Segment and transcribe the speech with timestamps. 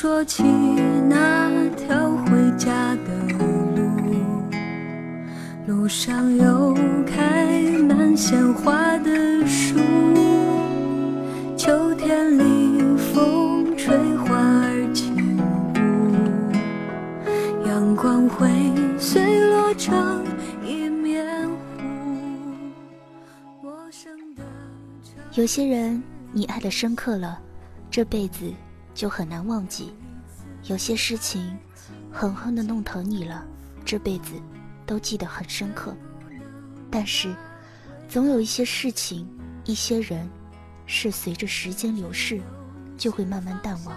[0.00, 3.84] 说起那条回家的路，
[5.66, 6.74] 路上有
[7.06, 9.78] 开满鲜花的树，
[11.54, 15.14] 秋天里风吹花儿轻
[15.74, 18.48] 舞，阳光会
[18.98, 20.24] 碎落成
[20.64, 21.54] 一面湖。
[23.62, 24.42] 陌生的
[25.04, 26.02] 城有些人
[26.32, 27.38] 你爱的深刻了，
[27.90, 28.50] 这辈子
[28.94, 29.92] 就很难忘记；
[30.64, 31.56] 有些事情
[32.12, 33.44] 狠狠的弄疼你了，
[33.84, 34.32] 这辈子
[34.86, 35.94] 都记得很深刻。
[36.90, 37.34] 但是，
[38.08, 39.28] 总有一些事情、
[39.64, 40.28] 一些人，
[40.86, 42.40] 是随着时间流逝，
[42.98, 43.96] 就会慢慢淡忘，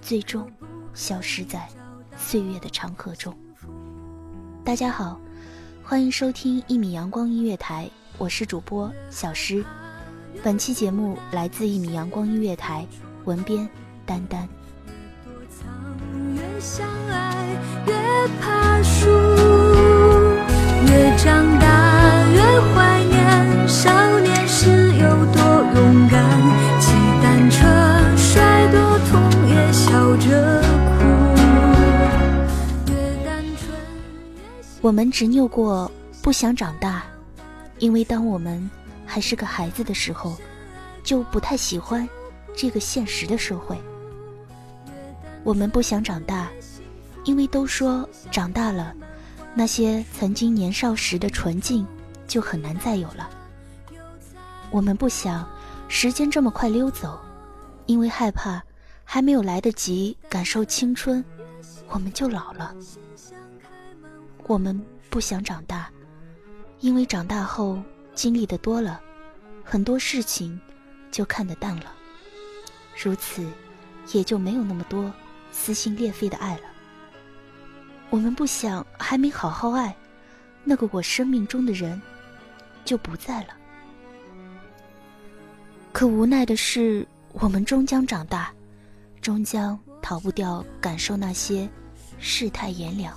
[0.00, 0.50] 最终
[0.94, 1.68] 消失在
[2.16, 3.36] 岁月的长河中。
[4.64, 5.20] 大家好，
[5.82, 9.64] 欢迎收听一米阳光音乐台，我是主播小诗。
[10.42, 12.86] 本期节目来自一米阳光音乐台，
[13.24, 13.68] 文编
[14.06, 14.48] 丹丹。
[16.34, 17.46] 越相爱
[17.86, 17.92] 越
[18.40, 19.08] 怕输，
[20.86, 22.40] 越长大越
[22.72, 25.42] 怀念少年时有多
[25.74, 26.20] 勇敢，
[26.80, 27.56] 骑单车
[28.16, 29.12] 摔多痛
[29.48, 30.62] 也笑着
[30.96, 31.04] 哭，
[32.90, 32.92] 越
[33.24, 33.62] 单纯
[34.36, 35.90] 越喜我们执拗过
[36.22, 37.02] 不想长大，
[37.78, 38.70] 因为当我们
[39.06, 40.36] 还是个孩子的时候，
[41.02, 42.08] 就不太喜欢
[42.56, 43.76] 这个现实的社会。
[45.44, 46.48] 我们不想长大，
[47.24, 48.94] 因为都说长大了，
[49.54, 51.86] 那些曾经年少时的纯净
[52.26, 53.28] 就很难再有了。
[54.70, 55.46] 我们不想
[55.86, 57.20] 时间这么快溜走，
[57.84, 58.62] 因为害怕
[59.04, 61.22] 还没有来得及感受青春，
[61.88, 62.74] 我们就老了。
[64.46, 65.90] 我们不想长大，
[66.80, 67.78] 因为长大后
[68.14, 68.98] 经历的多了，
[69.62, 70.58] 很多事情
[71.10, 71.92] 就看得淡了，
[72.96, 73.46] 如此
[74.12, 75.12] 也就没有那么多
[75.56, 76.62] 撕心裂肺的爱了。
[78.10, 79.94] 我们不想还没好好爱，
[80.64, 82.00] 那个我生命中的人
[82.84, 83.48] 就不在了。
[85.92, 88.52] 可无奈的是，我们终将长大，
[89.20, 91.68] 终将逃不掉感受那些
[92.18, 93.16] 世态炎凉。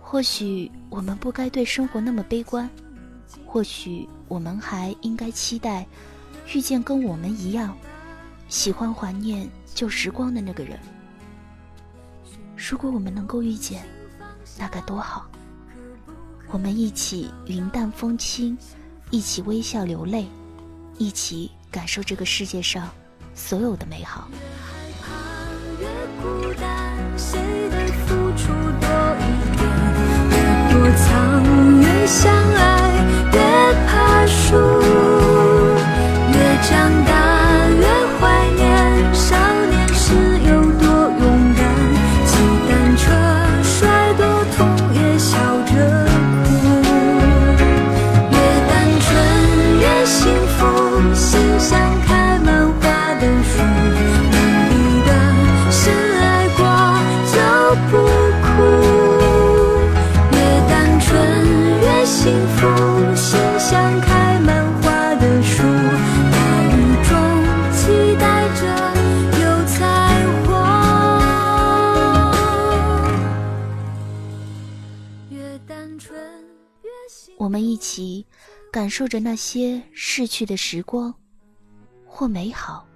[0.00, 2.68] 或许我们不该对生活那么悲观，
[3.46, 5.86] 或许我们还应该期待
[6.52, 7.76] 遇见跟我们一样
[8.50, 10.76] 喜欢怀念旧时光的那个人。
[12.56, 13.84] 如果我们能够遇见，
[14.58, 15.26] 那该多好！
[16.50, 18.58] 我们一起云淡风轻，
[19.10, 20.26] 一起微笑流泪，
[20.98, 22.90] 一起感受这个世界上
[23.34, 24.28] 所有的美好。
[25.78, 25.86] 越
[26.20, 27.38] 孤单，谁
[27.70, 29.22] 的付出多一
[29.56, 29.62] 点？
[30.28, 30.34] 越
[30.72, 33.38] 躲藏，越相爱，越
[33.86, 34.56] 怕输，
[77.80, 78.24] 起
[78.70, 81.12] 感受着那些逝去的时光，
[82.06, 82.86] 或美好，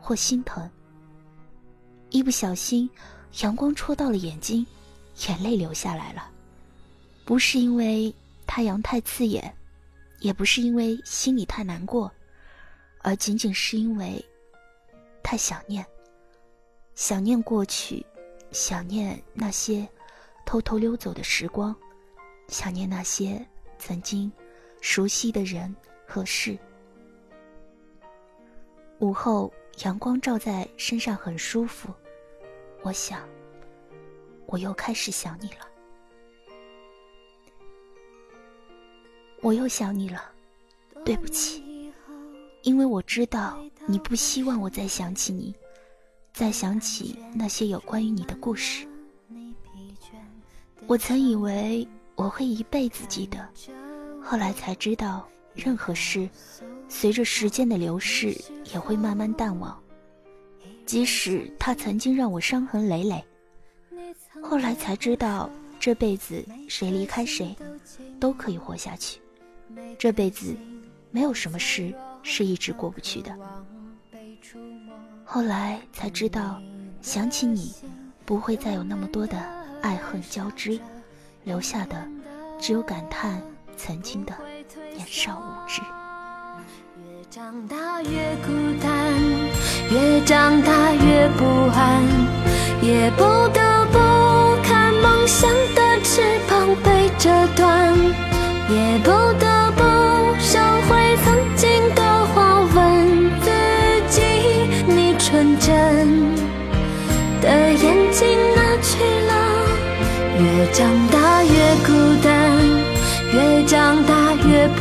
[0.00, 0.70] 或心疼。
[2.08, 2.88] 一不小心，
[3.42, 4.66] 阳光戳到了眼睛，
[5.28, 6.30] 眼泪流下来了。
[7.24, 8.14] 不是因为
[8.46, 9.54] 太阳太刺眼，
[10.20, 12.10] 也不是因为心里太难过，
[13.00, 14.24] 而仅仅是因为
[15.22, 15.84] 太想念。
[16.94, 18.04] 想念过去，
[18.50, 19.88] 想念那些
[20.44, 21.74] 偷偷溜走的时光，
[22.48, 23.44] 想念那些
[23.84, 24.30] 曾经
[24.80, 25.74] 熟悉的人
[26.06, 26.56] 和事。
[29.00, 29.52] 午后，
[29.82, 31.92] 阳光照在身上很舒服，
[32.82, 33.28] 我想，
[34.46, 35.66] 我又开始想你了，
[39.40, 40.30] 我又想你了，
[41.04, 41.92] 对不起，
[42.62, 43.58] 因为我知道
[43.88, 45.52] 你不希望我再想起你。
[46.32, 48.86] 再想起那些有关于你的故事，
[50.86, 53.48] 我曾以为我会一辈子记得，
[54.22, 56.28] 后来才知道，任何事
[56.88, 58.36] 随着时间的流逝
[58.72, 59.78] 也会慢慢淡忘。
[60.84, 63.24] 即使他曾经让我伤痕累累，
[64.42, 65.48] 后来才知道，
[65.80, 67.56] 这辈子谁离开谁
[68.20, 69.20] 都可以活下去，
[69.98, 70.54] 这辈子
[71.10, 73.36] 没有什么事是一直过不去的。
[75.24, 76.60] 后来才知道，
[77.00, 77.72] 想起你，
[78.24, 79.38] 不会再有那么多的
[79.80, 80.78] 爱恨交织，
[81.44, 81.96] 留下的
[82.58, 83.42] 只有感叹
[83.76, 84.32] 曾经的
[84.94, 85.80] 年少无知。
[87.04, 88.90] 越长大越孤单，
[89.90, 91.44] 越长大越不
[91.74, 92.02] 安，
[92.80, 93.98] 也不得不
[94.62, 97.92] 看梦想的翅膀被折断，
[98.68, 99.10] 也不
[99.40, 99.61] 得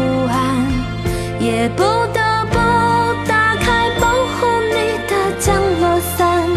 [0.00, 0.64] 不安，
[1.40, 2.56] 也不得不
[3.28, 6.48] 打开保护你的降落伞，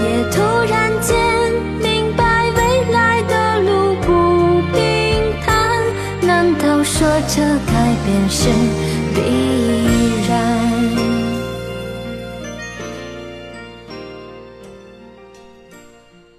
[0.00, 0.40] 也突
[0.70, 1.12] 然间
[1.80, 4.08] 明白未来的路不
[4.72, 4.80] 平
[5.44, 5.52] 坦，
[6.22, 8.48] 难道说这改变是
[9.14, 9.20] 必
[10.26, 10.32] 然？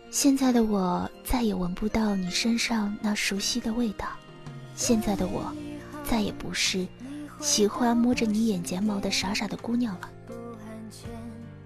[0.09, 4.07] 现在的我再也闻不到你身上那熟悉的味道，
[4.75, 5.51] 现在的我
[6.03, 6.87] 再也不是
[7.39, 10.09] 喜欢摸着你眼睫毛的傻傻的姑娘了。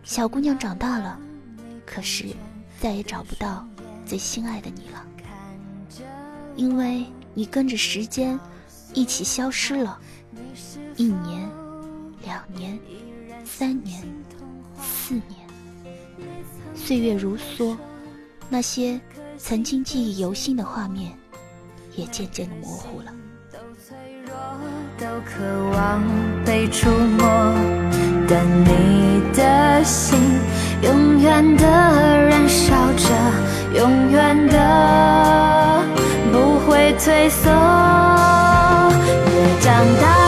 [0.03, 1.19] 小姑娘长大了，
[1.85, 2.27] 可是
[2.79, 3.67] 再也找不到
[4.05, 5.05] 最心爱的你了，
[6.55, 8.39] 因为你跟着时间
[8.93, 9.99] 一起消失了，
[10.95, 11.49] 一年、
[12.23, 12.79] 两年、
[13.43, 14.01] 三年、
[14.81, 15.47] 四年，
[16.73, 17.75] 岁月如梭。
[18.49, 18.97] 那些
[19.37, 21.13] 曾经记忆犹新的画面，
[21.97, 23.13] 也渐渐的模糊了。
[24.97, 26.01] 都，渴望
[26.43, 27.27] 被触摸，
[28.27, 30.17] 但你的心
[30.81, 33.07] 永远的燃烧着，
[33.75, 35.83] 永远的
[36.31, 37.51] 不会退缩。
[39.29, 40.26] 越长大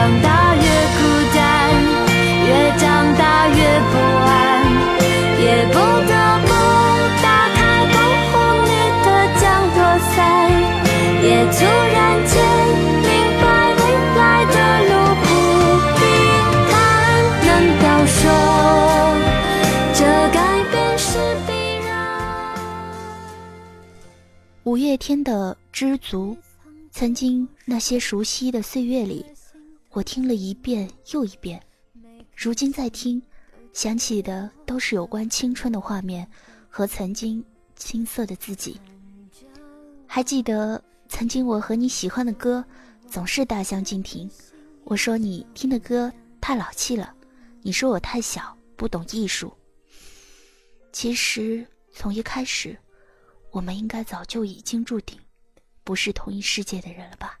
[0.00, 0.98] 长大越孤
[1.36, 1.38] 单，
[2.46, 2.88] 越长
[3.18, 3.60] 大越
[3.92, 4.32] 不安，
[5.38, 6.48] 也不得不
[7.20, 7.60] 打开
[7.92, 8.32] 保护
[8.64, 8.72] 你
[9.04, 9.06] 的
[9.38, 9.44] 降
[9.76, 9.78] 落
[10.08, 10.16] 伞，
[11.22, 11.58] 也突
[11.92, 12.32] 然间
[13.02, 13.08] 明
[13.42, 13.44] 白
[13.76, 13.82] 未
[14.16, 14.56] 来的
[14.88, 14.90] 路
[15.20, 15.28] 不
[15.98, 16.00] 平
[16.70, 16.72] 坦。
[17.44, 17.48] 难
[17.82, 18.16] 道说
[19.92, 20.00] 这
[20.32, 20.40] 改
[20.70, 21.08] 变是
[21.46, 21.48] 必
[21.86, 21.92] 然。
[24.64, 26.34] 五月天的《知足》，
[26.90, 29.26] 曾经那些熟悉的岁月里，
[29.90, 31.60] 我听了一遍又一遍。
[32.36, 33.20] 如今再听，
[33.72, 36.26] 想起的都是有关青春的画面
[36.68, 37.44] 和曾经
[37.76, 38.80] 青涩的自己。
[40.06, 42.64] 还记得曾经我和你喜欢的歌，
[43.08, 44.30] 总是大相径庭。
[44.84, 47.12] 我说你听的歌太老气了，
[47.62, 49.52] 你说我太小不懂艺术。
[50.92, 52.78] 其实从一开始。
[53.52, 55.18] 我们应该早就已经注定，
[55.82, 57.36] 不是同一世界的人了吧？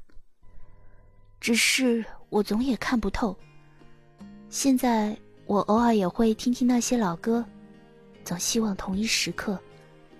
[1.40, 3.36] 只是我总也看不透。
[4.48, 7.44] 现在我偶尔也会听听那些老歌，
[8.24, 9.58] 总希望同一时刻，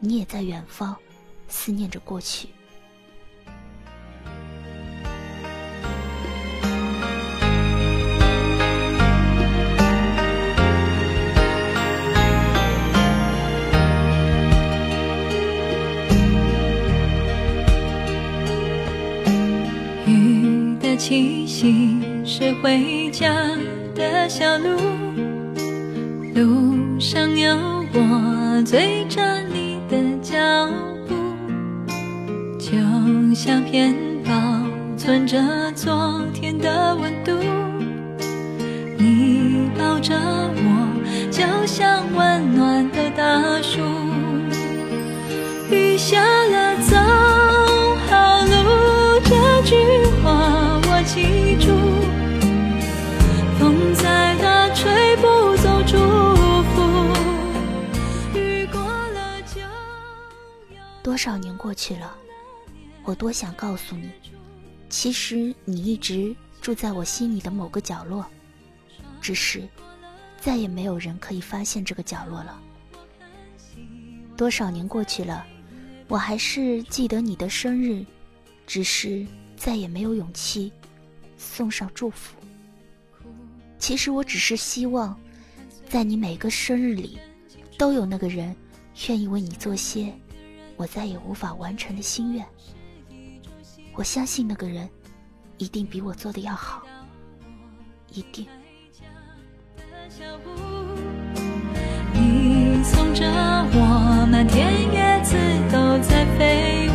[0.00, 0.94] 你也在远方，
[1.48, 2.48] 思念着过去。
[20.06, 20.39] 雨。
[21.00, 23.34] 气息是回家
[23.94, 24.76] 的小路，
[26.34, 27.56] 路上有
[27.94, 30.36] 我追着你的脚
[31.08, 31.14] 步，
[32.58, 32.76] 就
[33.34, 34.30] 像片保
[34.98, 35.42] 存着
[35.74, 37.32] 昨天的温度。
[38.98, 43.80] 你抱着我，就像温暖的大树。
[45.70, 46.22] 雨下
[61.70, 62.16] 过去了，
[63.04, 64.10] 我多想告诉你，
[64.88, 68.26] 其实你一直住在我心里的某个角落，
[69.20, 69.68] 只是
[70.40, 72.60] 再也没有人可以发现这个角落了。
[74.36, 75.46] 多少年过去了。
[76.08, 78.04] 我还是记得你的生日，
[78.66, 79.24] 只是
[79.56, 80.72] 再也没有勇气
[81.38, 82.34] 送上祝福。
[83.78, 85.16] 其实我只是希望，
[85.88, 87.16] 在你每个生日里，
[87.78, 88.56] 都有那个人
[89.06, 90.12] 愿意为你做些
[90.80, 92.46] 我再也无法完成的心愿。
[93.92, 94.88] 我相信那个人
[95.58, 96.82] 一定比我做的要好，
[98.10, 98.46] 一定。
[102.14, 103.26] 你送着
[103.74, 105.36] 我，满天叶子
[105.70, 106.89] 都在飞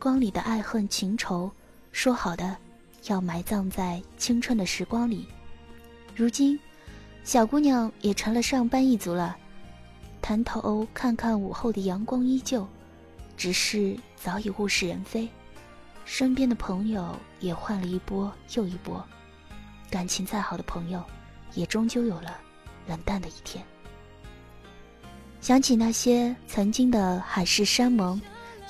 [0.00, 1.52] 光里的爱恨情仇，
[1.92, 2.56] 说好的
[3.04, 5.28] 要埋葬在青春的时光里，
[6.16, 6.58] 如今
[7.22, 9.36] 小姑娘也成了上班一族了。
[10.22, 12.66] 抬头看看午后的阳光依旧，
[13.36, 15.28] 只是早已物是人非。
[16.06, 19.04] 身边的朋友也换了一波又一波，
[19.90, 21.04] 感情再好的朋友，
[21.52, 22.40] 也终究有了
[22.88, 23.62] 冷淡的一天。
[25.42, 28.18] 想起那些曾经的海誓山盟，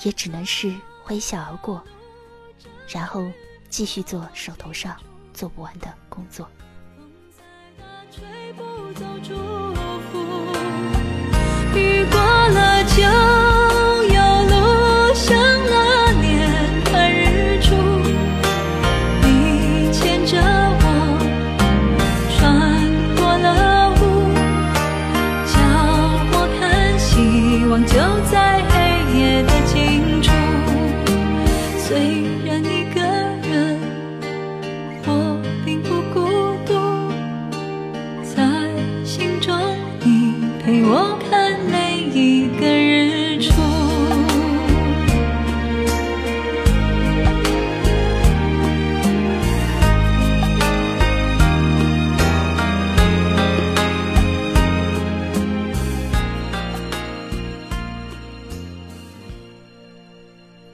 [0.02, 0.74] 也只能是
[1.10, 1.82] 微笑而过，
[2.88, 3.26] 然后
[3.68, 4.96] 继续做手头上
[5.34, 6.48] 做不完的工作。
[6.96, 7.04] 风
[7.36, 7.42] 在
[7.82, 8.62] 大吹不
[8.92, 9.34] 走祝
[10.12, 10.18] 福，
[11.76, 13.39] 雨过了就